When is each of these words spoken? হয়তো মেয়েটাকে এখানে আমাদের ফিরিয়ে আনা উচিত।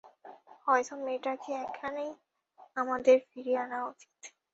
হয়তো 0.65 0.93
মেয়েটাকে 1.03 1.51
এখানে 1.65 2.03
আমাদের 2.77 3.17
ফিরিয়ে 3.27 3.59
আনা 3.63 3.79
উচিত। 3.89 4.19